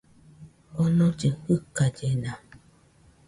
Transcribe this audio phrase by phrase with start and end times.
[0.81, 1.07] Onollɨ
[1.47, 2.31] jɨkallena